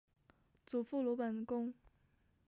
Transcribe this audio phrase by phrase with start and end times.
[0.65, 1.75] 祖父鲁本恭。